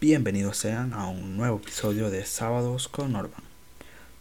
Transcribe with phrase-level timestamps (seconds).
[0.00, 3.42] Bienvenidos sean a un nuevo episodio de Sábados con Norman.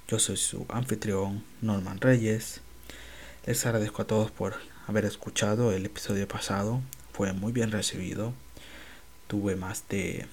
[0.07, 2.61] Yo soy su anfitrión Norman Reyes.
[3.45, 4.55] Les agradezco a todos por
[4.87, 6.81] haber escuchado el episodio pasado.
[7.13, 8.33] Fue muy bien recibido.
[9.27, 10.25] Tuve más de,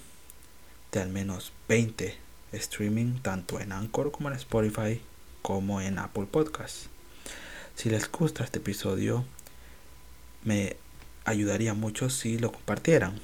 [0.93, 2.17] de al menos 20
[2.53, 5.03] streaming tanto en Anchor como en Spotify
[5.43, 6.89] como en Apple Podcasts.
[7.75, 9.27] Si les gusta este episodio,
[10.43, 10.79] me
[11.27, 13.21] ayudaría mucho si lo compartieran.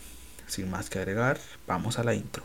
[0.50, 1.38] Sin más que agregar,
[1.68, 2.44] vamos a la intro.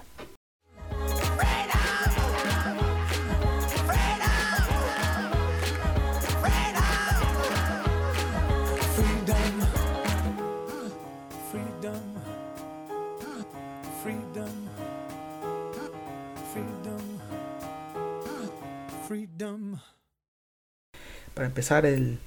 [21.33, 22.19] Para empezar, el,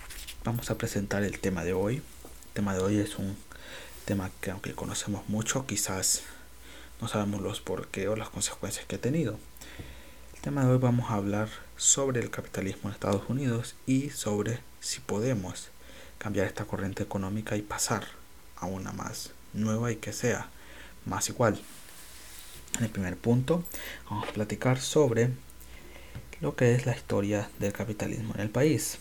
[0.43, 1.97] vamos a presentar el tema de hoy.
[1.97, 3.37] El tema de hoy es un
[4.09, 6.23] tema que aunque conocemos mucho, quizás
[6.99, 9.39] no sabemos los por qué o las consecuencias que ha tenido.
[10.35, 14.61] El tema de hoy vamos a hablar sobre el capitalismo en Estados Unidos y sobre
[14.81, 15.69] si podemos
[16.17, 18.07] cambiar esta corriente económica y pasar
[18.57, 20.49] a una más nueva y que sea
[21.05, 21.61] más igual.
[22.79, 23.63] En el primer punto
[24.09, 25.33] vamos a platicar sobre
[26.41, 28.97] lo que es la historia del capitalismo en el país,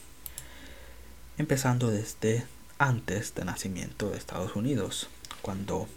[1.38, 2.46] empezando desde
[2.80, 5.08] antes del nacimiento de Estados Unidos,
[5.42, 5.88] cuando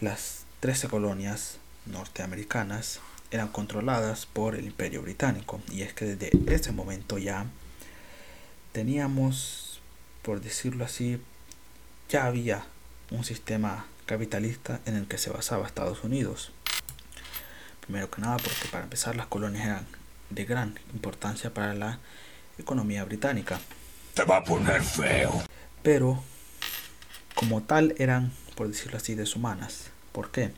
[0.00, 3.00] las 13 colonias norteamericanas
[3.30, 5.60] eran controladas por el imperio británico.
[5.70, 7.46] Y es que desde ese momento ya
[8.72, 9.80] teníamos,
[10.22, 11.20] por decirlo así,
[12.08, 12.64] ya había
[13.10, 16.52] un sistema capitalista en el que se basaba Estados Unidos.
[17.80, 19.86] Primero que nada porque para empezar las colonias eran
[20.30, 21.98] de gran importancia para la
[22.58, 23.60] economía británica
[24.24, 25.42] va a poner feo.
[25.82, 26.22] Pero,
[27.34, 29.90] como tal, eran, por decirlo así, deshumanas.
[30.12, 30.52] ¿Por qué?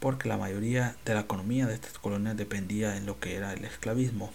[0.00, 3.64] Porque la mayoría de la economía de estas colonias dependía en lo que era el
[3.64, 4.30] esclavismo.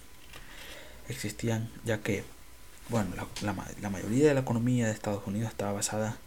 [1.10, 2.24] Existían, ya que,
[2.90, 6.18] bueno, la, la mayoría de la economía de Estados Unidos estaba basada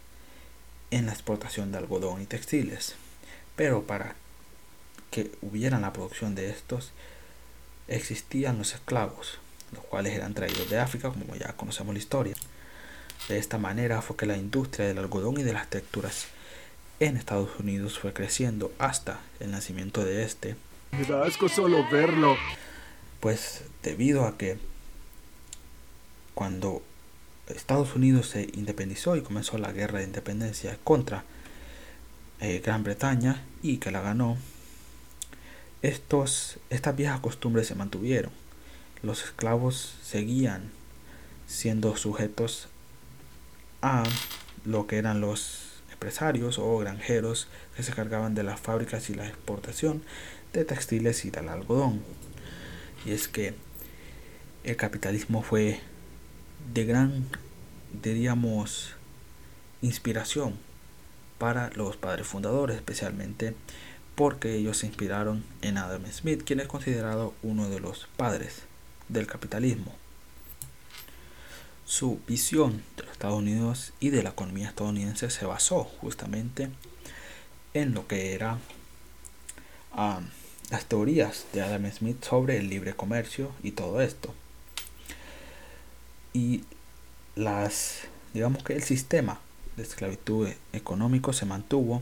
[0.91, 2.95] en la exportación de algodón y textiles.
[3.55, 4.15] Pero para
[5.09, 6.91] que hubiera la producción de estos,
[7.87, 9.40] existían los esclavos
[9.73, 12.35] los cuales eran traídos de África, como ya conocemos la historia.
[13.27, 16.27] De esta manera fue que la industria del algodón y de las texturas
[16.99, 20.55] en Estados Unidos fue creciendo hasta el nacimiento de este.
[20.91, 22.35] Me da asco solo verlo.
[23.19, 24.57] Pues debido a que
[26.33, 26.81] cuando
[27.47, 31.23] Estados Unidos se independizó y comenzó la guerra de independencia contra
[32.39, 34.37] eh, Gran Bretaña y que la ganó,
[35.81, 38.40] estos, estas viejas costumbres se mantuvieron
[39.03, 40.71] los esclavos seguían
[41.47, 42.67] siendo sujetos
[43.81, 44.03] a
[44.63, 49.27] lo que eran los empresarios o granjeros que se cargaban de las fábricas y la
[49.27, 50.03] exportación
[50.53, 52.01] de textiles y del algodón.
[53.05, 53.53] Y es que
[54.63, 55.79] el capitalismo fue
[56.73, 57.25] de gran,
[58.03, 58.93] diríamos,
[59.81, 60.57] inspiración
[61.39, 63.55] para los padres fundadores, especialmente
[64.13, 68.70] porque ellos se inspiraron en Adam Smith, quien es considerado uno de los padres
[69.11, 69.95] del capitalismo.
[71.85, 76.69] Su visión de los Estados Unidos y de la economía estadounidense se basó justamente
[77.73, 78.59] en lo que eran
[80.69, 84.33] las teorías de Adam Smith sobre el libre comercio y todo esto.
[86.33, 86.63] Y
[87.35, 89.41] las, digamos que el sistema
[89.75, 92.01] de esclavitud económico se mantuvo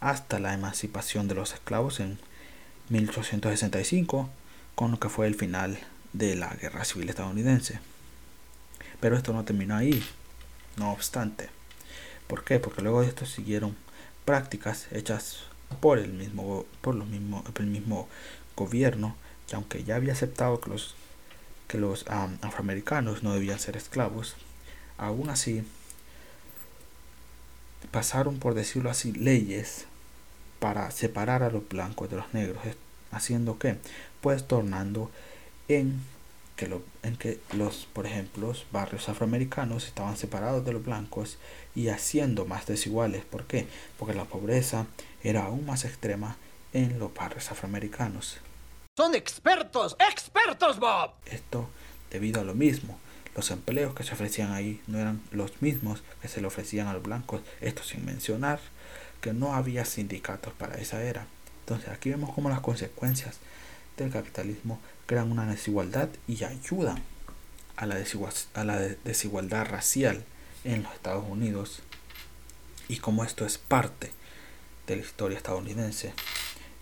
[0.00, 2.18] hasta la emancipación de los esclavos en
[2.88, 4.30] 1865,
[4.74, 5.78] con lo que fue el final
[6.12, 7.80] de la guerra civil estadounidense.
[9.00, 10.02] Pero esto no terminó ahí,
[10.76, 11.50] no obstante.
[12.26, 12.58] ¿Por qué?
[12.58, 13.76] Porque luego de esto siguieron
[14.24, 15.44] prácticas hechas
[15.80, 18.08] por el mismo, por los mismo, el mismo
[18.56, 19.16] gobierno,
[19.46, 20.94] que aunque ya había aceptado que los,
[21.68, 24.36] que los afroamericanos no debían ser esclavos,
[24.98, 25.64] aún así
[27.90, 29.86] pasaron, por decirlo así, leyes
[30.58, 32.62] para separar a los blancos de los negros,
[33.10, 33.78] haciendo que,
[34.20, 35.10] pues tornando
[35.68, 36.00] en
[36.56, 41.38] que, lo, en que los, por ejemplo, los barrios afroamericanos estaban separados de los blancos
[41.74, 43.24] y haciendo más desiguales.
[43.24, 43.66] ¿Por qué?
[43.98, 44.86] Porque la pobreza
[45.22, 46.36] era aún más extrema
[46.72, 48.38] en los barrios afroamericanos.
[48.96, 51.12] Son expertos, expertos, Bob.
[51.26, 51.68] Esto
[52.10, 52.98] debido a lo mismo.
[53.36, 56.92] Los empleos que se ofrecían ahí no eran los mismos que se le ofrecían a
[56.92, 57.42] los blancos.
[57.60, 58.58] Esto sin mencionar
[59.20, 61.26] que no había sindicatos para esa era.
[61.60, 63.38] Entonces aquí vemos como las consecuencias
[64.04, 67.02] del capitalismo crean una desigualdad y ayudan
[67.76, 67.96] a la,
[68.54, 70.24] a la desigualdad racial
[70.64, 71.80] en los Estados Unidos
[72.88, 74.10] y como esto es parte
[74.86, 76.14] de la historia estadounidense.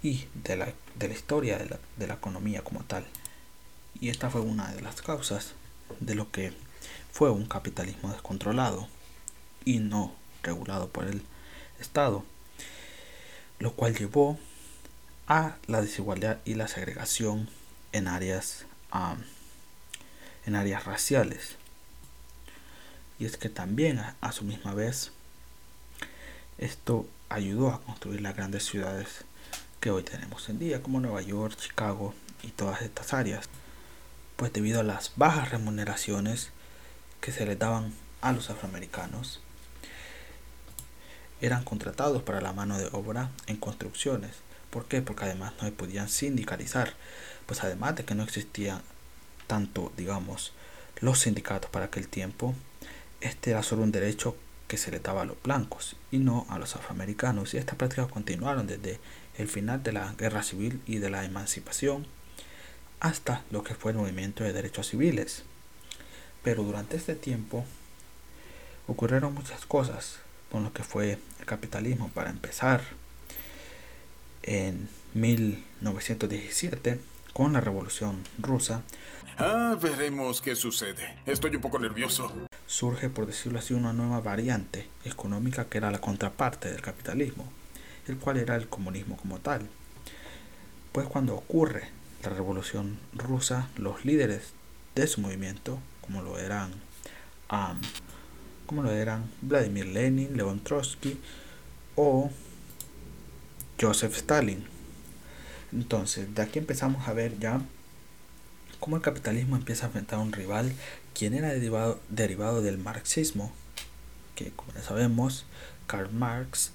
[0.02, 3.04] y de la, de la historia de la, de la economía como tal.
[4.00, 5.54] Y esta fue una de las causas
[6.00, 6.52] de lo que
[7.12, 8.88] fue un capitalismo descontrolado
[9.64, 11.22] y no regulado por el
[11.80, 12.24] Estado,
[13.58, 14.38] lo cual llevó
[15.28, 17.48] a la desigualdad y la segregación
[17.92, 18.66] en áreas,
[20.44, 21.56] en áreas raciales.
[23.18, 25.12] Y es que también a, su misma vez
[26.58, 29.24] esto ayudó a construir las grandes ciudades
[29.80, 33.48] que hoy tenemos en día, como Nueva York, Chicago y todas estas áreas.
[34.36, 36.50] Pues debido a las bajas remuneraciones
[37.20, 39.40] que se les daban a los afroamericanos,
[41.40, 44.45] eran contratados para la mano de obra en construcciones.
[44.76, 45.00] ¿Por qué?
[45.00, 46.92] Porque además no se podían sindicalizar.
[47.46, 48.82] Pues además de que no existían
[49.46, 50.52] tanto, digamos,
[51.00, 52.54] los sindicatos para aquel tiempo,
[53.22, 54.36] este era solo un derecho
[54.68, 57.54] que se le daba a los blancos y no a los afroamericanos.
[57.54, 59.00] Y estas prácticas continuaron desde
[59.38, 62.06] el final de la guerra civil y de la emancipación
[63.00, 65.44] hasta lo que fue el movimiento de derechos civiles.
[66.44, 67.64] Pero durante este tiempo
[68.86, 70.18] ocurrieron muchas cosas
[70.52, 72.10] con lo que fue el capitalismo.
[72.10, 72.82] Para empezar,
[74.46, 76.98] en 1917,
[77.32, 78.82] con la Revolución Rusa,
[79.38, 81.14] Ah, veremos qué sucede.
[81.26, 82.32] Estoy un poco nervioso.
[82.66, 87.44] Surge, por decirlo así, una nueva variante económica que era la contraparte del capitalismo,
[88.08, 89.68] el cual era el comunismo como tal.
[90.92, 91.90] Pues cuando ocurre
[92.22, 94.54] la Revolución Rusa, los líderes
[94.94, 96.72] de su movimiento, como lo eran,
[98.64, 101.20] como lo eran Vladimir Lenin, León Trotsky
[101.94, 102.30] o
[103.80, 104.64] Joseph Stalin.
[105.72, 107.60] Entonces, de aquí empezamos a ver ya
[108.80, 110.72] cómo el capitalismo empieza a enfrentar a un rival
[111.14, 113.52] quien era derivado, derivado del marxismo,
[114.34, 115.46] que como ya sabemos,
[115.86, 116.72] Karl Marx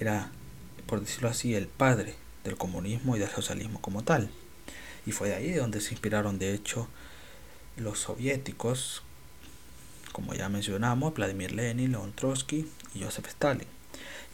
[0.00, 0.30] era,
[0.86, 2.14] por decirlo así, el padre
[2.44, 4.30] del comunismo y del socialismo como tal.
[5.06, 6.88] Y fue de ahí donde se inspiraron, de hecho,
[7.76, 9.02] los soviéticos,
[10.12, 13.68] como ya mencionamos, Vladimir Lenin, Leon Trotsky y Joseph Stalin.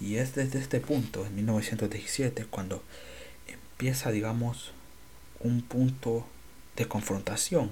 [0.00, 2.82] Y es desde este punto, en 1917, cuando
[3.46, 4.72] empieza, digamos,
[5.40, 6.26] un punto
[6.76, 7.70] de confrontación,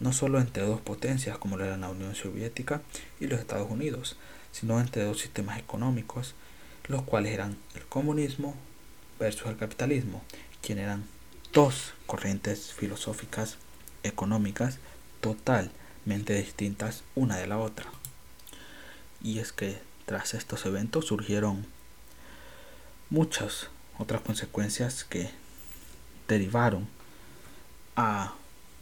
[0.00, 2.82] no solo entre dos potencias como lo era la Unión Soviética
[3.20, 4.16] y los Estados Unidos,
[4.50, 6.34] sino entre dos sistemas económicos,
[6.88, 8.54] los cuales eran el comunismo
[9.18, 10.22] versus el capitalismo,
[10.60, 11.04] quienes eran
[11.52, 13.58] dos corrientes filosóficas
[14.02, 14.78] económicas
[15.20, 17.86] totalmente distintas una de la otra.
[19.22, 21.66] Y es que tras estos eventos surgieron
[23.10, 23.68] muchas
[23.98, 25.30] otras consecuencias que
[26.28, 26.88] derivaron
[27.96, 28.34] a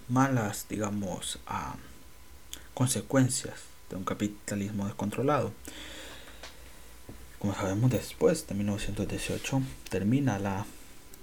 [0.09, 1.75] malas, digamos, a
[2.75, 3.55] consecuencias
[3.89, 5.53] de un capitalismo descontrolado.
[7.39, 10.67] Como sabemos después de 1918 termina la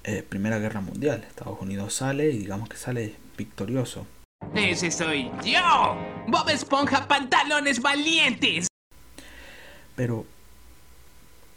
[0.03, 1.25] eh, Primera Guerra Mundial.
[1.27, 4.07] Estados Unidos sale y digamos que sale victorioso.
[4.55, 5.97] Ese soy yo.
[6.27, 8.66] Bob Esponja pantalones valientes.
[9.97, 10.25] Pero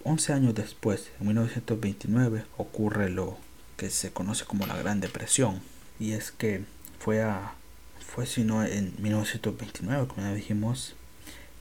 [0.02, 3.36] 11 años después, en 1929, ocurre lo
[3.76, 5.60] que se conoce como la Gran Depresión.
[6.00, 6.64] Y es que
[6.98, 7.54] fue a
[8.00, 10.96] fue sino en 1929 como ya dijimos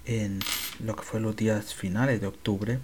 [0.05, 0.39] en
[0.79, 2.79] lo que fue los días finales de octubre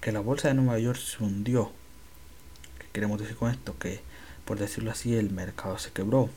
[0.00, 1.72] que la bolsa de Nueva York se hundió.
[2.78, 4.02] ¿Qué queremos decir con esto que
[4.44, 6.30] por decirlo así el mercado se quebró.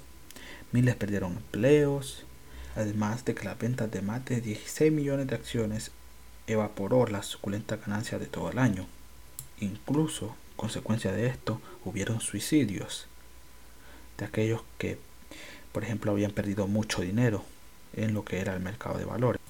[0.72, 2.26] Miles perdieron empleos
[2.76, 5.92] además de que la venta de más de 16 millones de acciones
[6.48, 8.88] evaporó la suculenta ganancia de todo el año
[9.60, 13.08] incluso consecuencia de esto hubieron suicidios
[14.18, 14.98] de aquellos que,
[15.72, 17.44] por ejemplo, habían perdido mucho dinero
[17.94, 19.42] en lo que era el mercado de valores,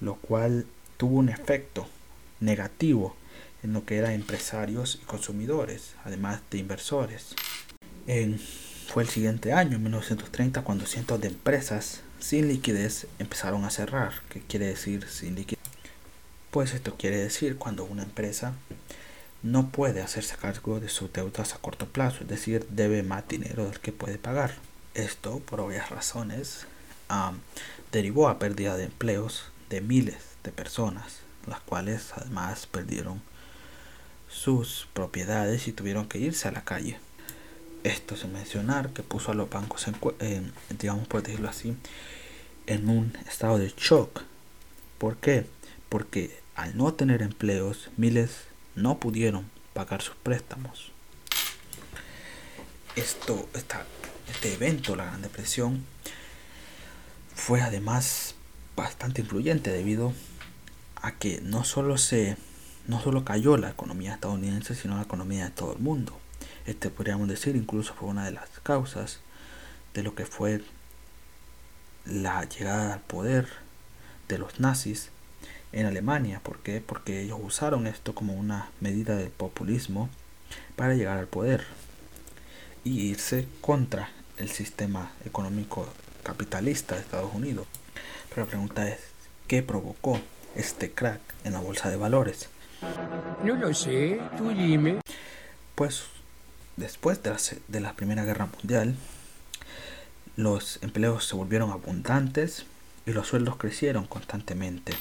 [0.00, 0.66] lo cual
[0.96, 1.86] tuvo un efecto
[2.40, 3.16] negativo
[3.62, 7.34] en lo que eran empresarios y consumidores, además de inversores.
[8.06, 13.70] En, fue el siguiente año, en 1930, cuando cientos de empresas sin liquidez empezaron a
[13.70, 14.12] cerrar.
[14.28, 15.55] ¿Qué quiere decir sin liquidez?
[16.56, 18.54] Pues esto quiere decir cuando una empresa
[19.42, 23.66] no puede hacerse cargo de sus deudas a corto plazo, es decir, debe más dinero
[23.66, 24.54] del que puede pagar.
[24.94, 26.66] Esto, por obvias razones,
[27.92, 33.20] derivó a pérdida de empleos de miles de personas, las cuales además perdieron
[34.30, 36.98] sus propiedades y tuvieron que irse a la calle.
[37.84, 39.84] Esto sin mencionar que puso a los bancos,
[40.78, 41.76] digamos por decirlo así,
[42.66, 44.22] en un estado de shock.
[44.96, 45.44] ¿Por qué?
[45.90, 48.44] Porque al no tener empleos, miles
[48.74, 50.90] no pudieron pagar sus préstamos.
[52.96, 55.84] Esto, este evento, la Gran Depresión,
[57.34, 58.34] fue además
[58.74, 60.14] bastante influyente debido
[60.96, 62.36] a que no solo se
[62.88, 66.18] no solo cayó la economía estadounidense, sino la economía de todo el mundo.
[66.66, 69.20] Este podríamos decir incluso fue una de las causas
[69.92, 70.62] de lo que fue
[72.06, 73.48] la llegada al poder
[74.28, 75.10] de los nazis
[75.76, 76.40] en Alemania.
[76.42, 76.80] ¿Por qué?
[76.80, 80.08] Porque ellos usaron esto como una medida del populismo
[80.74, 81.64] para llegar al poder
[82.82, 85.86] y irse contra el sistema económico
[86.22, 87.66] capitalista de Estados Unidos.
[88.30, 89.00] Pero la pregunta es,
[89.48, 90.18] ¿qué provocó
[90.54, 92.48] este crack en la bolsa de valores?
[93.44, 95.00] No lo sé, tú dime.
[95.74, 96.04] Pues
[96.76, 98.94] después de la, de la Primera Guerra Mundial,
[100.36, 102.64] los empleos se volvieron abundantes
[103.04, 104.94] y los sueldos crecieron constantemente.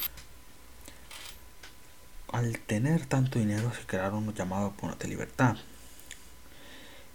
[2.35, 5.55] Al tener tanto dinero se crearon los llamados bonos de libertad.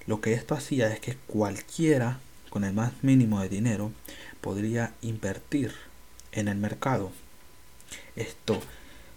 [0.07, 3.93] Lo que esto hacía es que cualquiera con el más mínimo de dinero
[4.41, 5.75] podría invertir
[6.33, 7.13] en el mercado.
[8.17, 8.63] Esto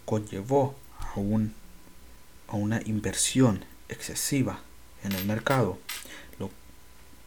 [0.04, 1.54] conllevó a, un,
[2.50, 4.60] a una inversión excesiva
[5.06, 5.80] en el mercado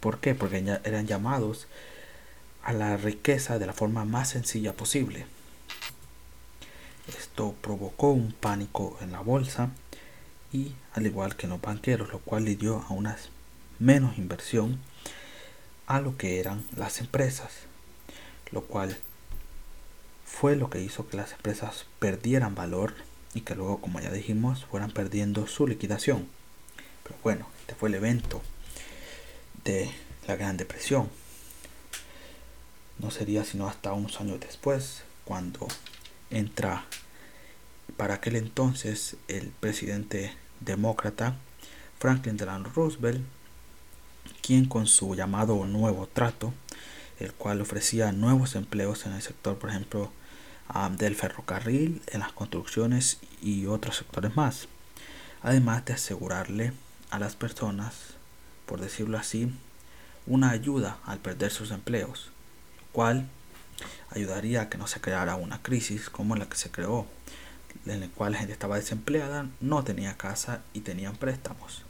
[0.01, 0.35] ¿Por qué?
[0.35, 1.67] Porque eran llamados
[2.63, 5.27] a la riqueza de la forma más sencilla posible.
[7.09, 9.71] Esto provocó un pánico en la bolsa
[10.53, 13.17] y al igual que en los banqueros, lo cual le dio a una
[13.79, 14.81] menos inversión
[15.87, 17.53] a lo que eran las empresas,
[18.51, 18.97] lo cual
[20.25, 22.95] fue lo que hizo que las empresas perdieran valor
[23.35, 26.27] y que luego, como ya dijimos, fueran perdiendo su liquidación.
[27.05, 28.43] Pero bueno, este fue el evento
[29.65, 29.91] de
[30.27, 31.09] la Gran Depresión.
[32.99, 35.69] No sería sino hasta unos años después, cuando
[36.31, 36.85] entra.
[37.97, 41.37] Para aquel entonces el presidente demócrata
[41.99, 43.25] Franklin Delano Roosevelt,
[44.43, 46.53] quien con su llamado nuevo trato,
[47.19, 50.13] el cual ofrecía nuevos empleos en el sector, por ejemplo,
[50.99, 54.69] del ferrocarril, en las construcciones y otros sectores más,
[55.43, 56.73] además de asegurarle
[57.11, 58.17] a las personas
[58.67, 59.51] por decirlo así,
[60.27, 62.31] una ayuda al perder sus empleos,
[62.79, 63.29] lo cual
[64.11, 67.07] ayudaría a que no se creara una crisis como la que se creó,
[67.87, 71.83] en la cual la gente estaba desempleada, no tenía casa y tenían préstamos.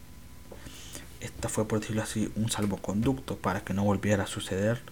[1.20, 4.82] Esta fue, por decirlo así, un salvoconducto para que no volviera a suceder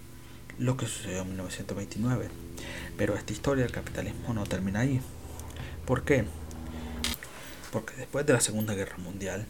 [0.58, 2.28] lo que sucedió en 1929.
[2.96, 5.00] Pero esta historia del capitalismo no termina ahí.
[5.86, 6.24] ¿Por qué?
[7.72, 9.46] Porque después de la Segunda Guerra Mundial,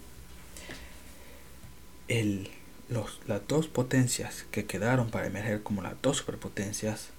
[2.08, 2.50] el,
[2.88, 7.10] los, las dos potencias que quedaron para emerger como las dos superpotencias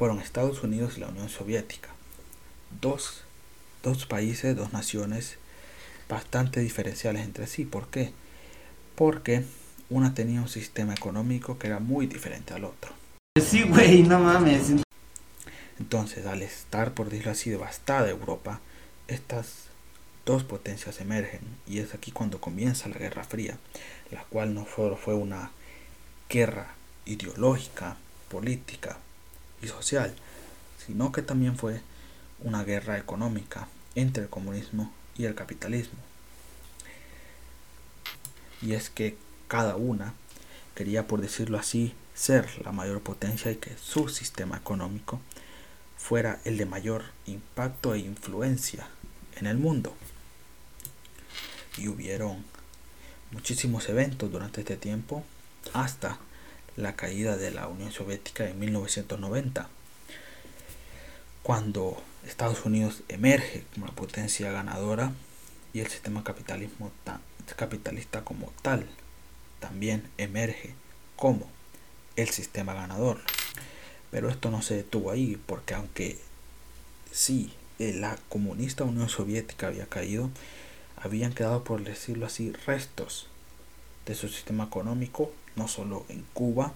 [0.00, 1.90] fueron Estados Unidos y la Unión Soviética.
[2.80, 3.22] Dos,
[3.82, 5.36] dos países, dos naciones
[6.08, 7.66] bastante diferenciales entre sí.
[7.66, 8.10] ¿Por qué?
[8.94, 9.44] Porque
[9.90, 12.94] una tenía un sistema económico que era muy diferente al otro.
[13.38, 14.72] Sí, güey, no mames.
[15.78, 18.60] Entonces, al estar, por decirlo así, devastada Europa,
[19.06, 19.66] estas
[20.24, 23.58] dos potencias emergen y es aquí cuando comienza la Guerra Fría,
[24.10, 25.50] la cual no solo fue una
[26.30, 26.68] guerra
[27.04, 27.98] ideológica,
[28.30, 28.96] política
[29.62, 30.14] y social,
[30.84, 31.80] sino que también fue
[32.40, 35.98] una guerra económica entre el comunismo y el capitalismo.
[38.62, 39.16] Y es que
[39.48, 40.14] cada una
[40.74, 45.20] quería, por decirlo así, ser la mayor potencia y que su sistema económico
[45.96, 48.86] fuera el de mayor impacto e influencia
[49.36, 49.94] en el mundo
[51.76, 52.44] y hubieron
[53.30, 55.24] muchísimos eventos durante este tiempo
[55.72, 56.18] hasta
[56.80, 59.68] la caída de la Unión Soviética en 1990
[61.42, 65.12] cuando Estados Unidos emerge como la potencia ganadora
[65.72, 66.92] y el sistema capitalismo
[67.56, 68.86] capitalista como tal
[69.58, 70.74] también emerge
[71.16, 71.48] como
[72.16, 73.20] el sistema ganador.
[74.10, 76.18] Pero esto no se detuvo ahí porque aunque
[77.10, 80.30] sí la comunista Unión Soviética había caído,
[80.96, 83.29] habían quedado, por decirlo así, restos
[84.10, 86.74] de su sistema económico, no solo en Cuba,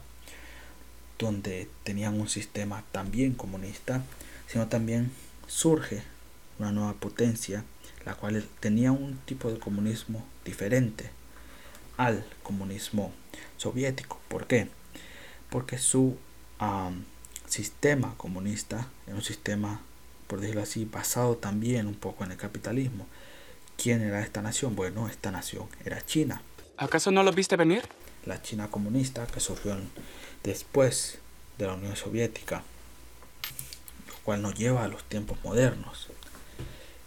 [1.18, 4.04] donde tenían un sistema también comunista,
[4.46, 5.10] sino también
[5.48, 6.04] surge
[6.60, 7.64] una nueva potencia,
[8.06, 11.10] la cual tenía un tipo de comunismo diferente
[11.96, 13.12] al comunismo
[13.56, 14.20] soviético.
[14.28, 14.68] ¿Por qué?
[15.50, 16.16] Porque su
[17.48, 19.80] sistema comunista era un sistema,
[20.28, 23.08] por decirlo así, basado también un poco en el capitalismo.
[23.76, 24.76] ¿Quién era esta nación?
[24.76, 26.40] Bueno, esta nación era China.
[26.76, 27.84] ¿Acaso no lo viste venir?
[28.26, 29.76] La China comunista que surgió
[30.42, 31.18] después
[31.56, 32.64] de la Unión Soviética,
[34.08, 36.08] lo cual nos lleva a los tiempos modernos,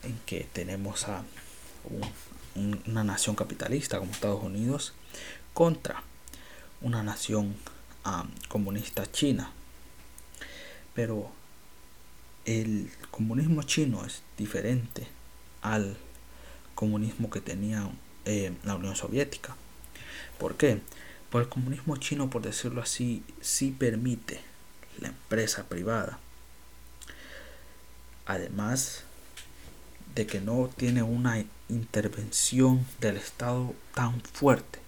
[0.04, 1.24] en que tenemos a
[2.86, 4.94] una nación capitalista como Estados Unidos
[5.54, 6.02] contra
[6.80, 7.54] una nación
[8.48, 9.52] comunista china.
[10.96, 11.30] Pero
[12.46, 15.10] el comunismo chino es diferente
[15.62, 15.98] al
[16.74, 17.90] comunismo que tenía
[18.28, 19.56] eh, la Unión Soviética.
[20.38, 20.82] ¿Por qué?
[21.30, 24.42] Pues el comunismo chino, por decirlo así, sí permite
[25.00, 26.20] la empresa privada.
[28.26, 29.04] Además
[30.14, 34.80] de que no tiene una intervención del Estado tan fuerte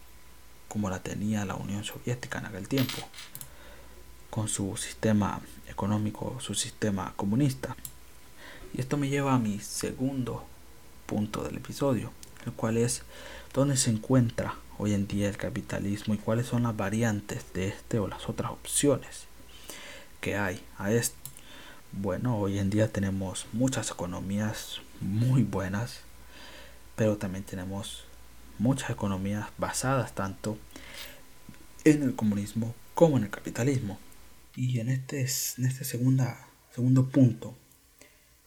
[0.68, 2.98] como la tenía la Unión Soviética en aquel tiempo,
[4.30, 7.76] con su sistema económico, su sistema comunista.
[8.74, 10.46] Y esto me lleva a mi segundo
[11.06, 12.12] punto del episodio,
[12.46, 13.04] el cual es
[13.54, 18.00] dónde se encuentra hoy en día el capitalismo y cuáles son las variantes de este
[18.00, 19.26] o las otras opciones
[20.22, 21.18] que hay a esto.
[21.92, 26.02] Bueno, hoy en día tenemos muchas economías muy buenas,
[26.96, 28.06] pero también tenemos
[28.58, 30.58] muchas economías basadas tanto
[31.84, 34.00] en el comunismo como en el capitalismo.
[34.56, 37.58] Y en este, en este segunda, segundo punto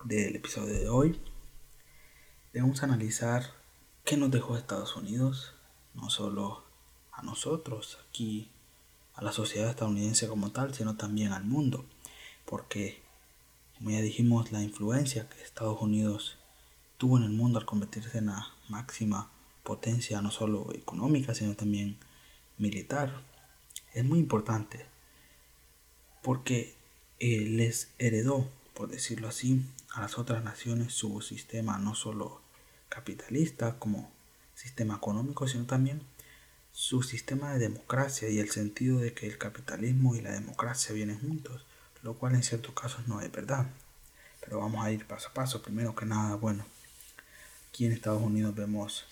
[0.04, 1.20] del episodio de hoy,
[2.52, 3.61] debemos analizar
[4.04, 5.54] qué nos dejó Estados Unidos,
[5.94, 6.64] no solo
[7.12, 8.50] a nosotros, aquí,
[9.14, 11.84] a la sociedad estadounidense como tal, sino también al mundo.
[12.44, 13.02] Porque,
[13.76, 16.38] como ya dijimos, la influencia que Estados Unidos
[16.98, 19.30] tuvo en el mundo al convertirse en la máxima
[19.62, 21.98] potencia, no solo económica, sino también
[22.58, 23.22] militar,
[23.94, 24.86] es muy importante.
[26.22, 26.74] Porque
[27.18, 32.41] eh, les heredó, por decirlo así, a las otras naciones su sistema no solo
[32.92, 34.10] capitalista como
[34.54, 36.02] sistema económico, sino también
[36.72, 41.18] su sistema de democracia y el sentido de que el capitalismo y la democracia vienen
[41.18, 41.64] juntos,
[42.02, 43.66] lo cual en ciertos casos no es verdad.
[44.40, 45.62] Pero vamos a ir paso a paso.
[45.62, 46.66] Primero que nada, bueno,
[47.68, 49.06] aquí en Estados Unidos vemos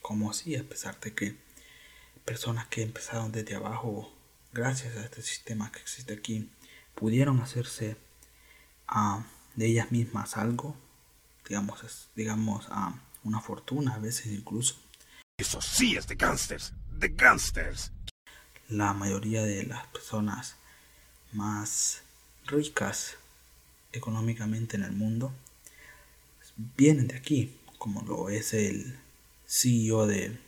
[0.00, 1.36] como así, a pesar de que
[2.24, 4.12] personas que empezaron desde abajo,
[4.52, 6.50] gracias a este sistema que existe aquí,
[6.94, 7.96] pudieron hacerse
[8.88, 9.24] a
[9.54, 10.76] de ellas mismas algo,
[11.48, 12.94] digamos, digamos a
[13.24, 14.76] una fortuna a veces incluso.
[15.38, 17.92] Eso sí es de gangsters, de gangsters.
[18.68, 20.56] La mayoría de las personas
[21.32, 22.02] más
[22.46, 23.16] ricas
[23.92, 25.32] económicamente en el mundo
[26.76, 28.98] vienen de aquí, como lo es el
[29.46, 30.38] CEO de,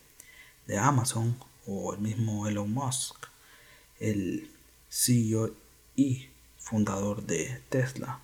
[0.66, 3.27] de Amazon o el mismo Elon Musk,
[4.01, 4.51] el
[4.88, 5.55] CEO
[5.97, 8.21] y fundador de Tesla.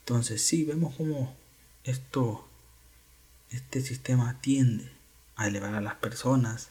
[0.00, 1.36] Entonces sí, vemos cómo
[1.84, 2.48] esto,
[3.50, 4.90] este sistema tiende
[5.36, 6.68] a elevar a las personas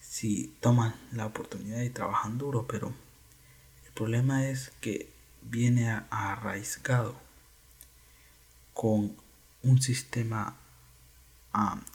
[0.00, 2.94] si toman la oportunidad y trabajan duro, pero
[3.84, 5.10] el problema es que
[5.42, 7.20] viene arraigado
[8.72, 9.16] con
[9.62, 10.56] un sistema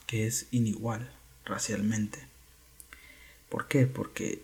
[0.07, 1.11] que es inigual
[1.45, 2.27] racialmente.
[3.49, 3.85] ¿Por qué?
[3.85, 4.43] Porque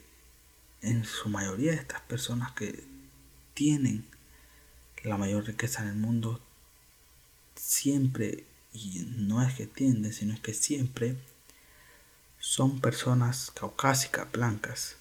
[0.82, 2.84] en su mayoría de estas personas que
[3.54, 4.06] tienen
[5.04, 6.42] la mayor riqueza en el mundo
[7.56, 11.16] siempre, y no es que tienden, sino es que siempre
[12.40, 14.96] son personas caucásicas, blancas.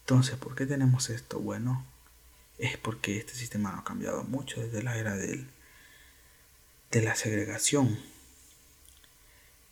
[0.00, 1.38] Entonces, ¿por qué tenemos esto?
[1.40, 1.84] Bueno,
[2.58, 5.48] es porque este sistema no ha cambiado mucho desde la era del,
[6.90, 7.98] de la segregación.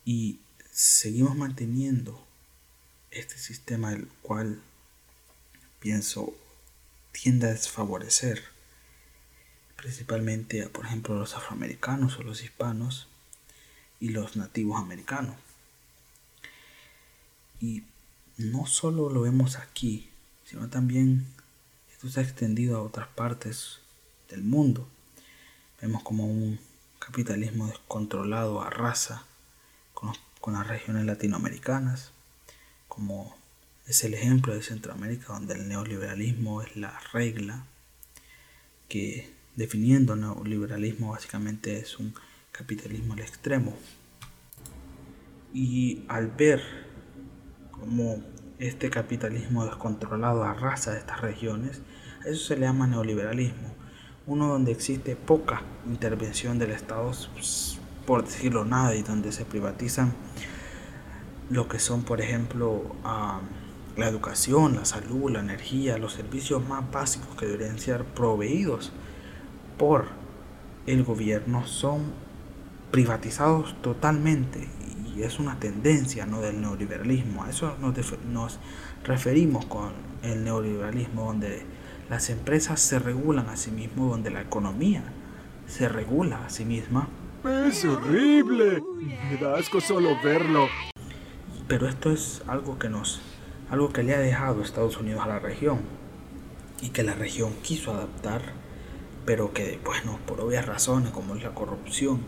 [0.05, 0.41] Y
[0.73, 2.27] seguimos manteniendo
[3.11, 4.61] este sistema el cual
[5.81, 6.35] pienso
[7.13, 8.50] tiende a desfavorecer
[9.81, 13.09] principalmente por ejemplo los afroamericanos o los hispanos
[13.99, 15.37] y los nativos americanos.
[17.61, 17.83] Y
[18.37, 20.11] no solo lo vemos aquí
[20.45, 21.27] sino también
[21.91, 23.79] esto se ha extendido a otras partes
[24.29, 24.87] del mundo.
[25.81, 26.59] Vemos como un
[26.99, 29.25] capitalismo descontrolado arrasa
[29.95, 30.13] con,
[30.43, 32.13] con las regiones latinoamericanas
[32.89, 33.35] como
[33.87, 37.65] es el ejemplo de Centroamérica donde el neoliberalismo es la regla
[38.89, 42.15] que definiendo neoliberalismo básicamente es un
[42.51, 43.77] capitalismo al extremo.
[45.53, 46.63] Y al ver
[47.71, 48.23] cómo
[48.59, 51.83] este capitalismo descontrolado arrasa estas regiones,
[52.25, 53.75] a eso se le llama neoliberalismo.
[54.27, 60.15] Uno donde existe poca intervención del Estado, pues, por decirlo nada, y donde se privatizan
[61.51, 67.37] lo que son, por ejemplo, la educación, la salud, la energía, los servicios más básicos
[67.37, 68.93] que deberían ser proveídos
[69.81, 70.09] por
[70.87, 72.13] el gobierno son
[72.91, 74.69] privatizados totalmente
[75.17, 76.43] y es una tendencia ¿no?
[76.43, 77.45] del neoliberalismo.
[77.45, 77.95] A eso nos,
[78.31, 78.61] nos
[79.05, 81.63] referimos con el neoliberalismo, donde
[82.11, 85.03] las empresas se regulan a sí mismas, donde la economía
[85.67, 87.09] se regula a sí misma.
[87.43, 88.83] Es horrible.
[89.31, 90.69] Me da asco solo verlo.
[91.69, 93.23] Pero esto es algo que nos,
[93.71, 95.79] algo que le ha dejado Estados Unidos a la región
[96.83, 98.43] y que la región quiso adaptar
[99.25, 102.21] pero que, bueno, por obvias razones como es la corrupción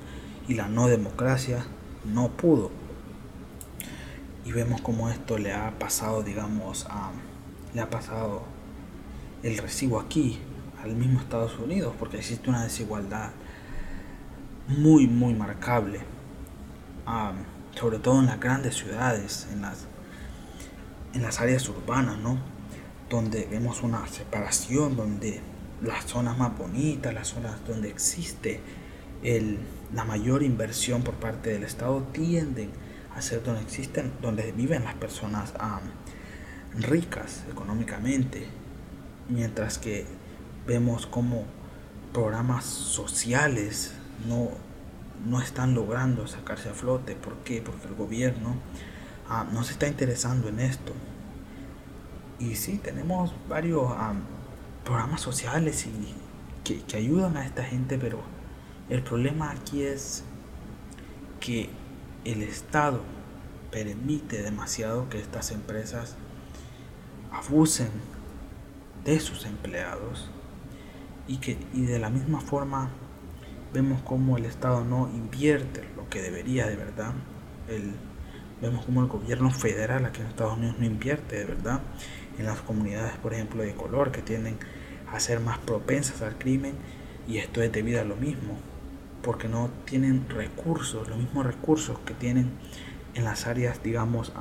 [0.49, 1.65] y la no democracia,
[2.05, 2.71] no pudo.
[4.45, 7.11] Y vemos como esto le ha pasado, digamos, a,
[7.75, 8.43] le ha pasado
[9.43, 10.39] el recibo aquí,
[10.83, 13.31] al mismo Estados Unidos, porque existe una desigualdad
[14.69, 16.01] muy, muy marcable,
[17.75, 19.87] sobre todo en las grandes ciudades, en las,
[21.15, 22.39] en las áreas urbanas, ¿no?
[23.09, 25.41] Donde vemos una separación, donde
[25.83, 28.61] las zonas más bonitas, las zonas donde existe
[29.23, 29.59] el,
[29.95, 32.71] la mayor inversión por parte del Estado tienden
[33.15, 35.53] a ser donde existen, donde viven las personas
[36.75, 38.47] ricas económicamente,
[39.29, 40.07] mientras que
[40.67, 41.45] vemos como
[42.13, 43.95] programas sociales
[44.27, 44.51] no,
[45.27, 47.15] no están logrando sacarse a flote.
[47.15, 47.61] ¿Por qué?
[47.61, 48.57] Porque el gobierno
[49.29, 50.93] ah, no se está interesando en esto.
[52.39, 53.93] Y sí, tenemos varios
[54.85, 56.15] programas sociales y
[56.65, 58.21] que, que ayudan a esta gente, pero
[58.89, 60.25] el problema aquí es
[61.41, 61.71] que
[62.25, 63.01] el Estado
[63.71, 66.17] permite demasiado que estas empresas
[67.33, 67.91] abusen
[69.05, 70.31] de sus empleados
[71.27, 72.91] y que y de la misma forma
[73.73, 77.13] vemos como el Estado no invierte lo que debería de verdad.
[77.69, 77.95] El,
[78.61, 81.81] vemos como el gobierno federal aquí en Estados Unidos no invierte de verdad
[82.39, 84.57] en las comunidades por ejemplo de color que tienden
[85.11, 86.75] a ser más propensas al crimen
[87.29, 88.59] y esto es debido a lo mismo
[89.23, 92.51] porque no tienen recursos los mismos recursos que tienen
[93.15, 94.33] en las áreas digamos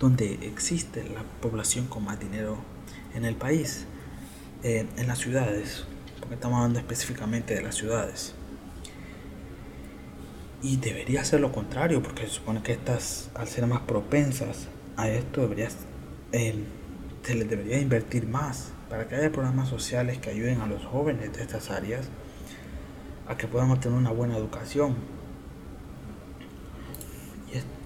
[0.00, 2.58] donde existe la población con más dinero
[3.14, 3.86] en el país,
[4.62, 5.84] en las ciudades,
[6.18, 8.34] porque estamos hablando específicamente de las ciudades.
[10.62, 15.08] Y debería ser lo contrario, porque se supone que estas, al ser más propensas a
[15.08, 15.68] esto, debería,
[17.22, 21.32] se les debería invertir más para que haya programas sociales que ayuden a los jóvenes
[21.32, 22.08] de estas áreas
[23.26, 24.96] a que puedan obtener una buena educación.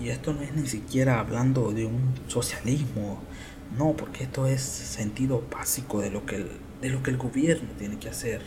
[0.01, 3.19] Y esto no es ni siquiera hablando de un socialismo
[3.77, 7.69] no, porque esto es sentido básico de lo que el, de lo que el gobierno
[7.79, 8.41] tiene que hacer.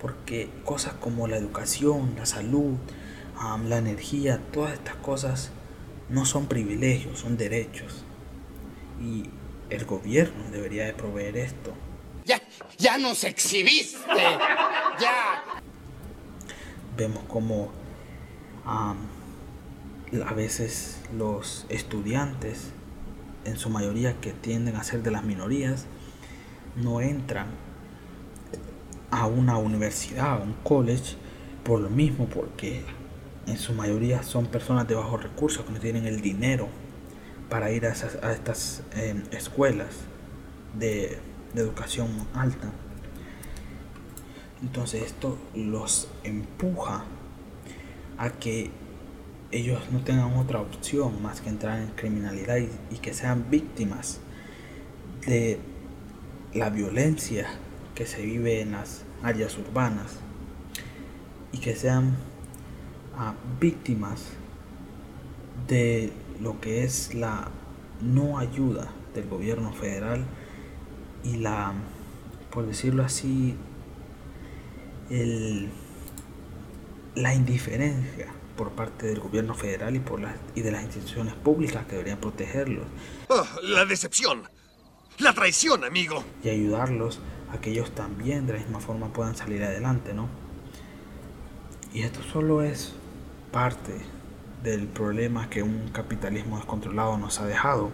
[0.00, 2.74] Porque cosas como la educación, la salud,
[3.68, 5.50] la energía, todas estas cosas
[6.08, 8.04] no son privilegios, son derechos.
[9.00, 9.24] Y
[9.70, 11.72] el gobierno debería de proveer esto.
[12.24, 12.40] Ya,
[12.78, 13.98] ya nos exhibiste.
[15.00, 15.42] Ya.
[16.96, 17.70] Vemos como
[18.64, 18.94] a
[20.34, 22.72] veces los estudiantes
[23.44, 25.86] en su mayoría que tienden a ser de las minorías,
[26.76, 27.46] no entran
[29.10, 31.16] a una universidad, a un college,
[31.64, 32.82] por lo mismo, porque
[33.46, 36.68] en su mayoría son personas de bajos recursos que no tienen el dinero
[37.50, 39.96] para ir a, estas em, escuelas
[40.78, 41.18] de,
[41.52, 42.70] de educación alta.
[44.62, 47.04] Entonces esto los empuja
[48.18, 48.70] a que
[49.52, 54.20] ellos no tengan otra opción más que entrar en criminalidad y, que sean víctimas
[55.26, 55.58] de
[56.54, 57.48] la violencia
[57.94, 60.18] que se vive en las áreas urbanas
[61.52, 62.16] y que sean
[63.16, 64.22] ah, víctimas
[65.66, 67.48] de lo que es la
[68.00, 70.24] no ayuda del gobierno federal
[71.22, 71.72] y la,
[72.50, 73.56] por decirlo así,
[75.10, 75.68] el,
[77.14, 81.84] la indiferencia por parte del gobierno federal y, por las, y de las instituciones públicas
[81.86, 82.84] que deberían protegerlos.
[83.28, 84.42] Oh, la decepción.
[85.18, 86.24] La traición, amigo.
[86.42, 87.20] Y ayudarlos
[87.52, 90.28] a que ellos también de la misma forma puedan salir adelante, ¿no?
[91.92, 92.94] Y esto solo es
[93.50, 93.92] parte
[94.62, 97.90] del problema que un capitalismo descontrolado nos ha dejado.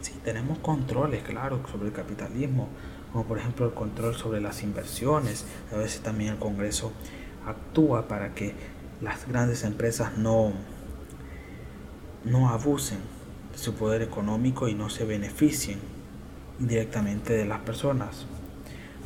[0.00, 2.68] Sí, tenemos controles, claro, sobre el capitalismo,
[3.12, 5.44] como por ejemplo el control sobre las inversiones.
[5.72, 6.92] A veces también el Congreso
[7.46, 8.54] actúa para que
[9.00, 10.52] las grandes empresas no,
[12.24, 12.98] no abusen
[13.52, 15.78] de su poder económico y no se beneficien
[16.58, 18.26] indirectamente de las personas.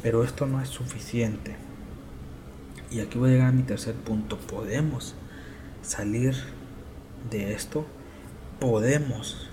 [0.03, 1.57] Pero esto no es suficiente.
[2.91, 4.39] Y aquí voy a llegar a mi tercer punto.
[4.39, 5.15] Podemos
[5.83, 6.35] salir
[7.31, 7.85] de esto.
[8.61, 9.51] Podemos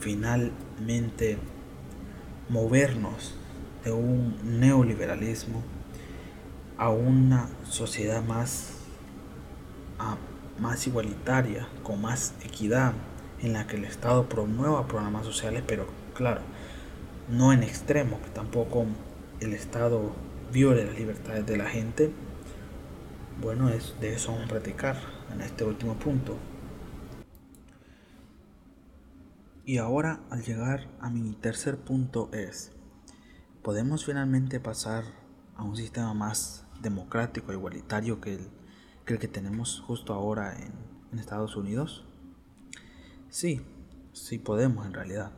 [0.00, 1.38] finalmente
[2.48, 3.34] movernos
[3.84, 5.62] de un neoliberalismo
[6.78, 8.76] a una sociedad más
[10.58, 12.92] más igualitaria, con más equidad,
[13.42, 16.40] en la que el Estado promueva programas sociales, pero claro,
[17.28, 18.86] no en extremo, que tampoco
[19.40, 20.12] el Estado
[20.52, 22.10] viole las libertades de la gente.
[23.40, 24.96] Bueno, es, de eso vamos a platicar
[25.32, 26.36] en este último punto.
[29.68, 32.70] Y ahora al llegar a mi tercer punto es,
[33.64, 35.02] podemos finalmente pasar
[35.56, 40.72] a un sistema más democrático e igualitario que el que tenemos justo ahora en,
[41.10, 42.04] en Estados Unidos?
[43.28, 43.60] Sí,
[44.12, 45.32] sí podemos en realidad.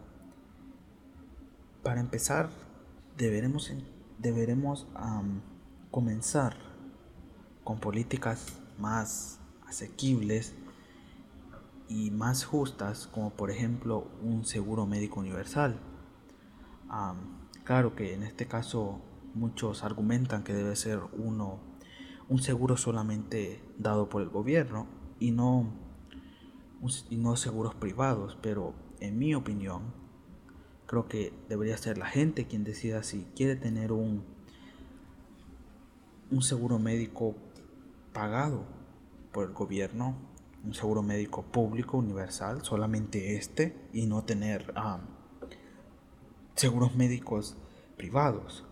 [1.82, 2.50] Para empezar,
[3.16, 3.72] deberemos,
[4.18, 4.86] deberemos
[5.90, 6.54] comenzar
[7.64, 10.54] con políticas más asequibles
[11.88, 15.80] y más justas, como por ejemplo un seguro médico universal.
[17.64, 19.00] claro que en este caso
[19.34, 21.60] muchos argumentan que debe ser uno
[22.28, 24.86] un seguro solamente dado por el gobierno
[25.18, 25.66] y no,
[27.08, 29.94] y no seguros privados, pero en mi opinión
[30.86, 34.24] creo que debería ser la gente quien decida si quiere tener un,
[36.30, 37.34] un seguro médico
[38.12, 38.64] pagado
[39.32, 40.16] por el gobierno,
[40.64, 44.72] un seguro médico público universal, solamente este, y no tener
[46.54, 47.56] seguros médicos
[47.96, 48.64] privados.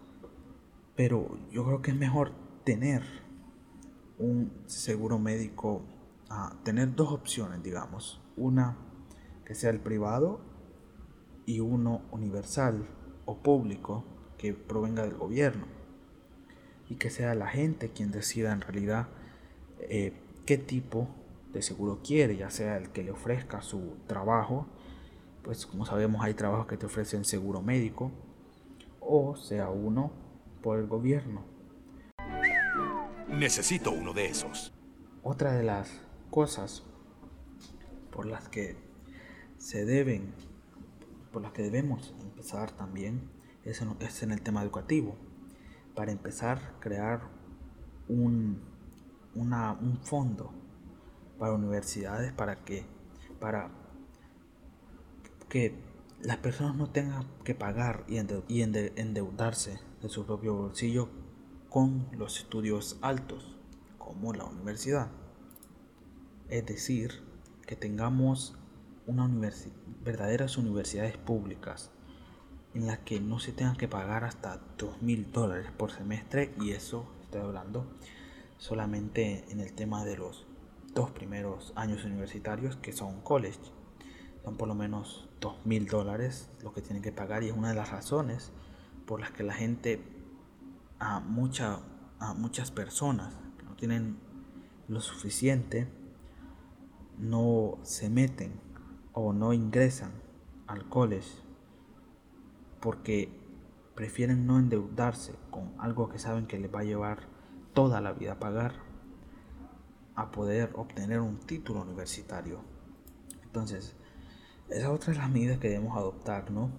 [0.97, 2.33] Pero yo creo que es mejor
[2.65, 3.03] tener
[4.19, 5.83] un seguro médico,
[6.65, 8.21] tener dos opciones, digamos.
[8.37, 8.77] Una
[9.45, 10.41] que sea el privado
[11.45, 12.89] y uno universal
[13.25, 14.05] o público
[14.39, 15.67] que provenga del gobierno.
[16.89, 19.09] Y que sea la gente quien decida en realidad
[19.81, 20.13] eh,
[20.47, 21.09] qué tipo
[21.57, 24.67] de seguro quiere, ya sea el que le ofrezca su trabajo,
[25.43, 28.13] pues como sabemos hay trabajos que te ofrecen seguro médico,
[29.01, 30.13] o sea uno
[30.63, 31.45] por el gobierno.
[33.29, 34.73] Necesito uno de esos.
[35.23, 36.85] Otra de las cosas
[38.11, 38.77] por las que
[39.59, 40.35] se deben,
[41.33, 43.31] por las que debemos empezar también,
[43.65, 45.17] es en, es en el tema educativo.
[45.95, 47.23] Para empezar, crear
[48.09, 48.63] un,
[49.35, 50.53] un fondo
[51.39, 52.85] para universidades para que,
[53.41, 53.71] para
[55.49, 55.75] que
[56.21, 61.09] las personas no tengan que pagar y, endeudarse de su propio bolsillo
[61.69, 63.57] con los estudios altos,
[63.99, 65.11] como la universidad.
[66.49, 67.23] Es decir,
[67.67, 68.57] que tengamos
[69.07, 69.29] una
[70.03, 71.91] verdaderas universidades públicas
[72.75, 76.73] en las que no se tengan que pagar hasta dos mil dólares por semestre y
[76.73, 77.87] eso estoy hablando
[78.59, 80.46] solamente en el tema de los
[80.97, 83.61] dos primeros años universitarios que son college.
[84.43, 87.69] Son por lo menos dos mil dólares lo que tienen que pagar y es una
[87.69, 88.51] de las razones
[89.07, 90.03] por las que la gente,
[90.99, 91.81] a, mucha,
[92.19, 94.17] a muchas personas que no tienen
[94.89, 95.87] lo suficiente,
[97.19, 98.59] no se meten
[99.13, 100.13] o no ingresan
[100.67, 101.29] al college
[102.81, 103.29] porque
[103.95, 107.21] prefieren no endeudarse con algo que saben que les va a llevar
[107.75, 108.86] toda la vida a pagar
[110.17, 112.61] a poder obtener un título universitario.
[113.45, 113.95] Entonces,
[114.69, 116.71] esa otra de las medidas que debemos adoptar, ¿no?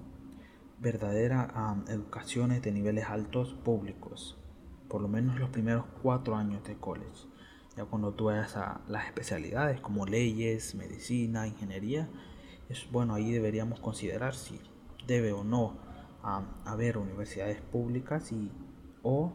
[0.79, 1.53] Verdadera
[1.87, 4.37] educaciones de niveles altos públicos,
[4.89, 7.27] por lo menos los primeros cuatro años de college.
[7.75, 12.09] Ya cuando tú vayas a las especialidades como leyes, medicina, ingeniería,
[12.69, 14.59] es bueno, ahí deberíamos considerar si
[15.05, 15.77] debe o no
[16.65, 18.51] haber universidades públicas y
[19.03, 19.31] o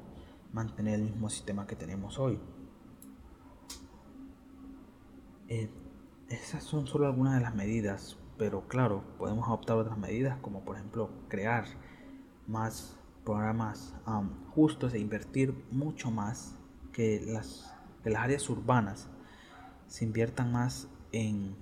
[0.53, 2.39] mantener el mismo sistema que tenemos hoy.
[5.55, 5.69] Eh,
[6.31, 10.77] esas son solo algunas de las medidas, pero claro, podemos adoptar otras medidas como por
[10.77, 11.67] ejemplo crear
[12.47, 13.95] más programas
[14.55, 16.57] justos e invertir mucho más
[16.95, 17.71] que las,
[18.03, 19.11] que las áreas urbanas
[19.89, 21.55] se inviertan más en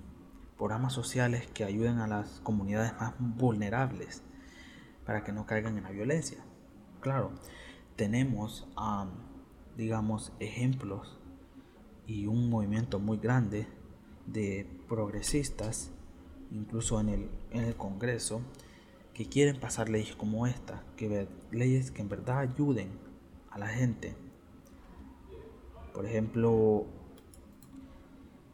[0.57, 4.23] programas sociales que ayuden a las comunidades más vulnerables
[5.05, 6.37] para que no caigan en la violencia.
[7.01, 7.33] Claro,
[7.97, 8.69] tenemos,
[9.75, 11.19] digamos, ejemplos
[12.07, 13.67] y un movimiento muy grande
[14.31, 15.91] de progresistas,
[16.51, 18.41] incluso en el, en el Congreso,
[19.13, 22.91] que quieren pasar leyes como esta, que leyes que en verdad ayuden
[23.49, 24.15] a la gente.
[25.93, 26.85] Por ejemplo,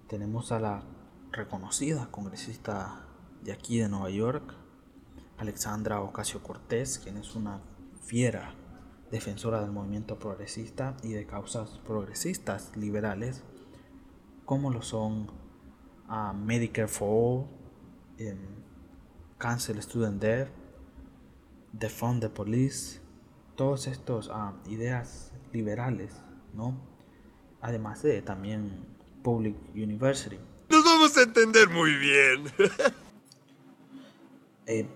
[0.08, 0.84] tenemos a la
[1.32, 3.06] reconocida congresista
[3.44, 4.56] de aquí de Nueva York,
[5.38, 7.62] Alexandra Ocasio Cortés, quien es una
[8.02, 8.56] fiera
[9.12, 13.44] defensora del movimiento progresista y de causas progresistas liberales,
[14.46, 15.28] como lo son
[16.10, 17.48] uh, Medicare for All,
[18.20, 18.38] um,
[19.40, 20.50] Cancel Student Debt,
[21.74, 23.00] Defund the Police,
[23.56, 26.14] todos estos uh, ideas liberales,
[26.54, 26.76] ¿no?
[27.62, 28.86] Además de también
[29.24, 30.40] Public University.
[30.70, 32.46] Nos vamos a entender muy bien.
[34.66, 34.88] eh,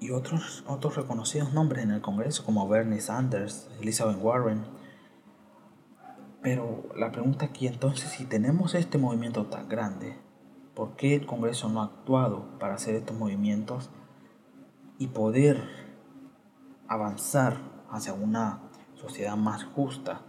[0.00, 4.64] y otros, otros reconocidos nombres en el Congreso como Bernie Sanders, Elizabeth Warren.
[6.42, 10.16] Pero la pregunta aquí entonces, si tenemos este movimiento tan grande,
[10.76, 13.88] ¿Por qué el Congreso no ha actuado para hacer estos movimientos
[14.98, 15.66] y poder
[16.86, 17.56] avanzar
[17.90, 18.60] hacia una
[18.94, 20.20] sociedad más justa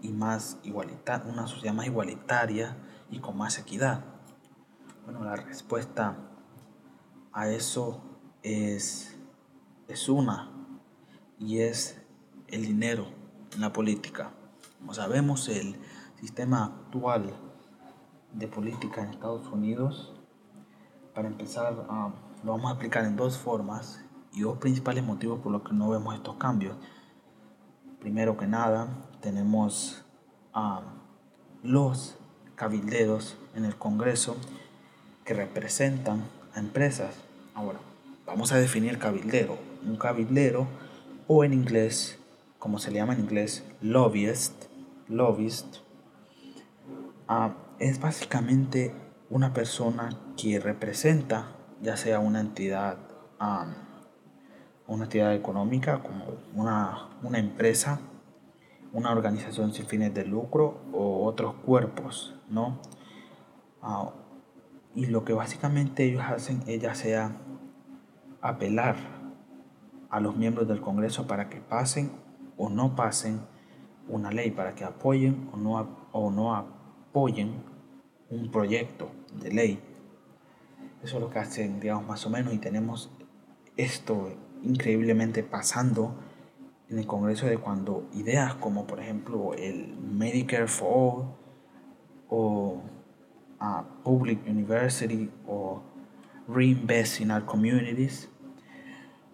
[0.00, 2.78] y más igualitaria, una sociedad más igualitaria
[3.10, 4.02] y con más equidad?
[5.04, 6.16] Bueno, la respuesta
[7.30, 8.00] a eso
[8.42, 9.18] es,
[9.88, 10.50] es una
[11.38, 12.00] y es
[12.48, 13.08] el dinero
[13.52, 14.30] en la política.
[14.78, 15.76] Como sabemos, el
[16.18, 17.49] sistema actual
[18.32, 20.14] de política en Estados Unidos,
[21.14, 22.12] para empezar, ah,
[22.44, 25.90] lo vamos a aplicar en dos formas y dos principales motivos por los que no
[25.90, 26.76] vemos estos cambios.
[27.98, 28.88] Primero que nada,
[29.20, 30.04] tenemos
[30.52, 30.82] a
[31.62, 32.16] los
[32.54, 34.36] cabilderos en el Congreso
[35.24, 37.14] que representan a empresas.
[37.54, 37.78] Ahora,
[38.26, 39.58] vamos a definir cabildero.
[39.84, 40.66] Un cabildero
[41.26, 42.18] o en inglés,
[42.58, 44.64] como se le llama en inglés, lobbyist,
[45.08, 45.78] lobbyist,
[47.28, 48.94] ah, es básicamente
[49.30, 52.98] una persona que representa ya sea una entidad,
[54.86, 58.00] una entidad económica como una, una empresa,
[58.92, 62.78] una organización sin fines de lucro o otros cuerpos, ¿no?
[63.80, 64.10] Ah,
[64.94, 67.36] y lo que básicamente ellos hacen es sea
[68.42, 68.96] apelar
[70.10, 72.10] a los miembros del Congreso para que pasen
[72.58, 73.40] o no pasen
[74.08, 77.69] una ley, para que apoyen o no, o no apoyen
[78.30, 79.80] un proyecto de ley.
[81.02, 83.10] Eso es lo que hacen, digamos, más o menos, y tenemos
[83.76, 86.14] esto increíblemente pasando
[86.88, 91.36] en el Congreso de cuando ideas como por ejemplo el Medicare for All
[92.28, 92.82] o
[93.60, 95.82] a Public University o
[96.48, 98.28] Reinvest in Our Communities,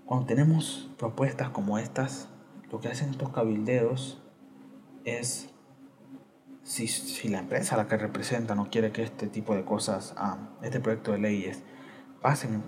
[0.04, 2.28] cuando tenemos propuestas como estas,
[2.70, 4.22] lo que hacen estos cabildeos
[5.04, 5.48] es,
[6.66, 10.14] si, si la empresa a la que representa no quiere que este tipo de cosas,
[10.16, 11.62] ah, este proyecto de leyes
[12.20, 12.62] pasen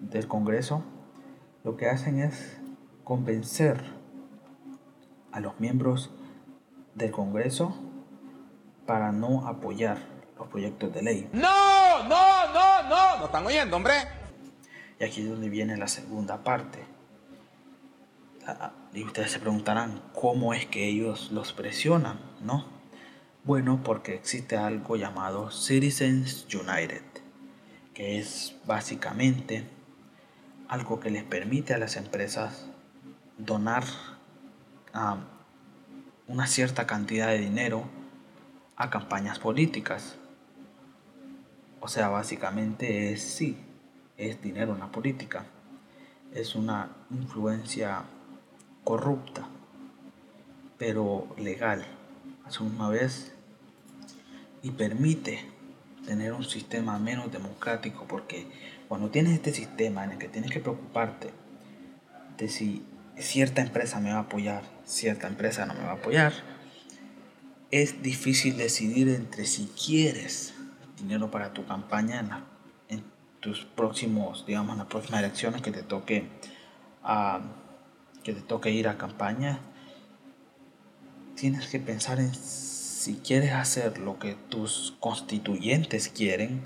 [0.00, 0.82] del Congreso,
[1.62, 2.58] lo que hacen es
[3.04, 3.80] convencer
[5.30, 6.10] a los miembros
[6.96, 7.76] del Congreso
[8.84, 9.98] para no apoyar
[10.36, 11.30] los proyectos de ley.
[11.32, 13.94] No, no, no, no, no están oyendo, hombre.
[14.98, 16.84] Y aquí es donde viene la segunda parte.
[18.92, 22.75] Y ustedes se preguntarán cómo es que ellos los presionan, ¿no?
[23.46, 27.02] Bueno, porque existe algo llamado Citizens United,
[27.94, 29.64] que es básicamente
[30.66, 32.66] algo que les permite a las empresas
[33.38, 33.84] donar
[36.26, 37.84] una cierta cantidad de dinero
[38.74, 40.16] a campañas políticas.
[41.78, 43.56] O sea, básicamente es sí,
[44.16, 45.44] es dinero en la política.
[46.34, 48.02] Es una influencia
[48.82, 49.46] corrupta,
[50.78, 51.86] pero legal
[52.44, 53.34] a su misma vez
[54.62, 55.44] y permite
[56.06, 58.46] tener un sistema menos democrático porque
[58.88, 61.30] cuando tienes este sistema en el que tienes que preocuparte
[62.38, 62.84] de si
[63.18, 66.32] cierta empresa me va a apoyar, cierta empresa no me va a apoyar,
[67.70, 70.54] es difícil decidir entre si quieres
[70.98, 72.20] dinero para tu campaña
[72.88, 73.04] en, en
[73.40, 76.28] tus próximos, digamos, en las próximas elecciones que te toque
[77.02, 77.40] a
[78.26, 79.60] que te toque ir a campaña.
[81.36, 82.34] Tienes que pensar en
[83.06, 86.60] si quieres hacer lo que tus constituyentes quieren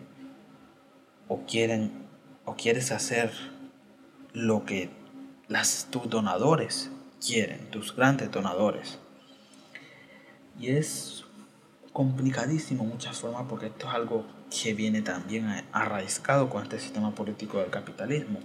[1.28, 1.92] o quieren
[2.46, 3.30] o quieres hacer
[4.32, 4.88] lo que
[5.48, 8.98] las, tus donadores quieren, tus grandes donadores.
[10.58, 11.26] Y es
[11.92, 17.58] complicadísimo muchas formas porque esto es algo que viene también arraigado con este sistema político
[17.58, 18.38] del capitalismo.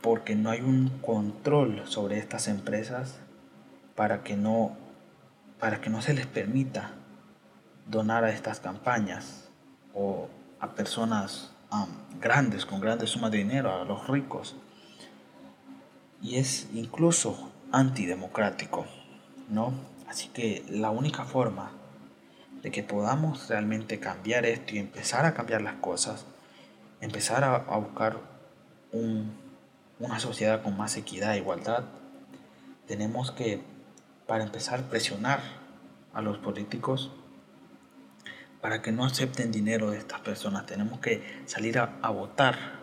[0.00, 3.18] Porque no hay un control sobre estas empresas
[3.94, 4.79] para que no,
[5.60, 6.92] para que no se les permita
[7.86, 9.48] donar a estas campañas
[9.94, 11.52] o a personas
[12.20, 14.56] grandes, con grandes sumas de dinero, a los ricos
[16.22, 18.86] y es incluso antidemocrático,
[19.48, 19.72] ¿no?
[20.08, 21.70] Así que la única forma
[22.62, 26.26] de que podamos realmente cambiar esto y empezar a cambiar las cosas,
[27.00, 28.18] empezar a, buscar
[28.92, 31.84] una sociedad con más equidad e igualdad,
[32.86, 33.62] tenemos que,
[34.30, 35.40] para empezar, presionar
[36.14, 37.10] a los políticos
[38.60, 40.66] para que no acepten dinero de estas personas.
[40.66, 42.78] Tenemos que salir a, a votar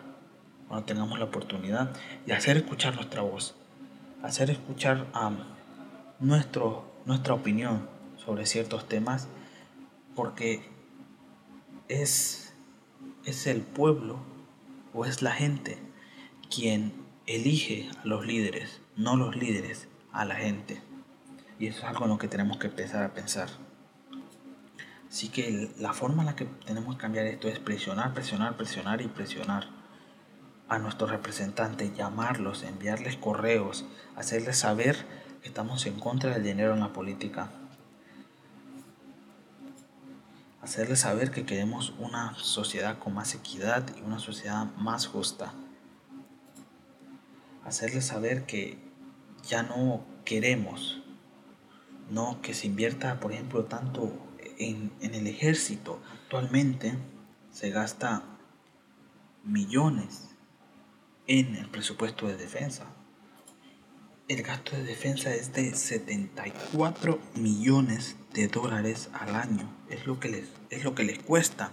[0.68, 1.90] cuando tengamos la oportunidad
[2.26, 3.54] y hacer escuchar nuestra voz,
[4.22, 5.06] hacer escuchar
[6.20, 7.88] nuestro, nuestra opinión
[8.18, 9.26] sobre ciertos temas,
[10.14, 10.68] porque
[11.88, 12.52] es,
[13.24, 14.18] es el pueblo
[14.92, 15.78] o es la gente
[16.54, 16.92] quien
[17.26, 20.86] elige a los líderes, no los líderes a la gente.
[21.58, 23.48] Y eso es algo en lo que tenemos que empezar a pensar.
[25.08, 29.00] Así que la forma en la que tenemos que cambiar esto es presionar, presionar, presionar
[29.00, 29.68] y presionar
[30.68, 33.86] a nuestros representantes, llamarlos, enviarles correos,
[34.16, 35.06] hacerles saber
[35.42, 37.50] que estamos en contra del dinero en la política.
[40.68, 45.54] hacerles saber que queremos una sociedad con más equidad y una sociedad más justa.
[47.64, 48.78] Hacerles saber que
[49.48, 51.00] ya no queremos,
[52.10, 54.12] no que se invierta, por ejemplo, tanto
[54.58, 56.00] en, en el ejército.
[56.22, 56.94] Actualmente
[57.50, 58.22] se gasta
[59.44, 60.28] millones
[61.26, 62.86] en el presupuesto de defensa.
[64.28, 69.74] El gasto de defensa es de 74 millones de dólares al año.
[69.88, 71.72] Es lo que les, es lo que les cuesta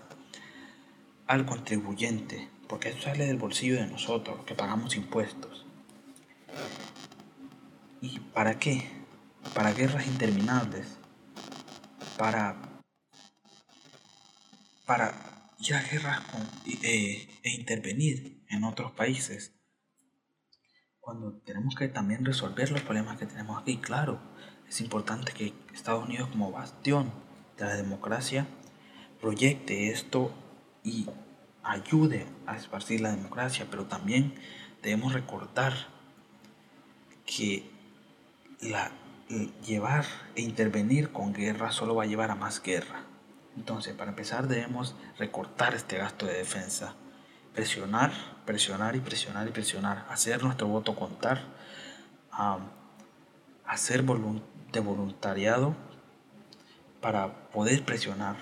[1.28, 5.66] al contribuyente, porque eso sale del bolsillo de nosotros, que pagamos impuestos.
[8.02, 9.05] ¿Y para qué?
[9.54, 10.98] Para guerras interminables,
[12.18, 12.82] para,
[14.86, 15.14] para
[15.60, 16.22] ir a guerras
[16.84, 19.54] eh, e intervenir en otros países.
[21.00, 24.20] Cuando tenemos que también resolver los problemas que tenemos aquí, claro,
[24.68, 27.12] es importante que Estados Unidos como bastión
[27.58, 28.48] de la democracia
[29.22, 30.34] proyecte esto
[30.84, 31.08] y
[31.64, 34.36] ayude a esparcir la democracia, pero también
[34.82, 35.74] debemos recordar
[37.26, 37.70] que
[38.62, 38.92] la,
[39.28, 40.06] llevar
[40.36, 43.04] e intervenir con guerra solo va a llevar a más guerra.
[43.58, 46.94] Entonces, para empezar, debemos recortar este gasto de defensa,
[47.54, 48.12] presionar,
[48.46, 51.42] presionar y presionar y presionar, hacer nuestro voto contar,
[53.66, 55.76] hacer de voluntariado
[57.02, 58.36] para poder presionar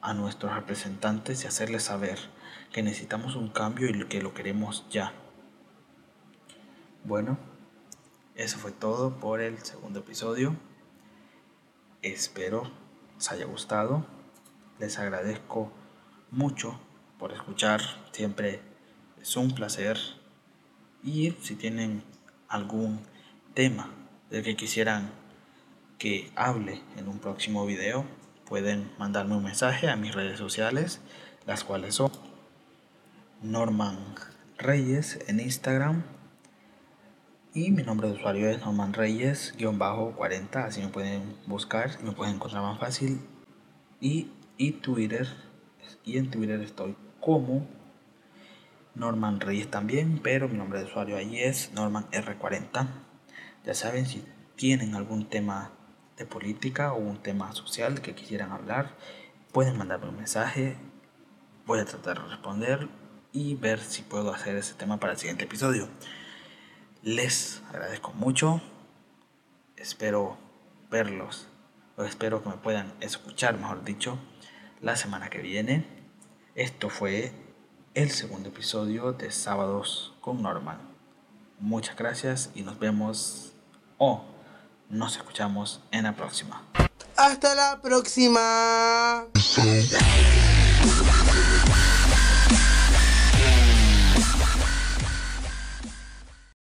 [0.00, 2.18] a nuestros representantes y hacerles saber
[2.72, 5.12] que necesitamos un cambio y que lo queremos ya.
[7.04, 7.38] Bueno,
[8.36, 10.54] eso fue todo por el segundo episodio.
[12.02, 12.70] Espero
[13.16, 14.06] os haya gustado.
[14.78, 15.72] Les agradezco
[16.30, 16.78] mucho
[17.18, 17.80] por escuchar.
[18.12, 18.60] Siempre
[19.22, 19.98] es un placer.
[21.02, 22.02] Y si tienen
[22.48, 23.00] algún
[23.54, 23.90] tema
[24.28, 25.10] del que quisieran
[25.98, 28.04] que hable en un próximo video,
[28.44, 31.00] pueden mandarme un mensaje a mis redes sociales,
[31.46, 32.12] las cuales son
[33.40, 33.98] Norman
[34.58, 36.15] Reyes en Instagram
[37.56, 42.34] y mi nombre de usuario es Norman Reyes-40, así me pueden buscar y me pueden
[42.34, 43.18] encontrar más fácil.
[43.98, 45.26] Y y Twitter.
[46.04, 47.66] Y en Twitter estoy como
[48.94, 52.88] Norman Reyes también, pero mi nombre de usuario ahí es Norman R40.
[53.64, 54.22] Ya saben, si
[54.54, 55.72] tienen algún tema
[56.18, 58.96] de política o un tema social que quisieran hablar,
[59.52, 60.76] pueden mandarme un mensaje.
[61.64, 62.88] Voy a tratar de responder
[63.32, 65.88] y ver si puedo hacer ese tema para el siguiente episodio.
[67.06, 68.60] Les agradezco mucho.
[69.76, 70.36] Espero
[70.90, 71.46] verlos
[71.96, 74.18] o espero que me puedan escuchar, mejor dicho,
[74.80, 75.86] la semana que viene.
[76.56, 77.30] Esto fue
[77.94, 80.80] el segundo episodio de Sábados con Norman.
[81.60, 83.52] Muchas gracias y nos vemos
[83.98, 84.24] o
[84.88, 86.64] nos escuchamos en la próxima.
[87.16, 89.26] Hasta la próxima.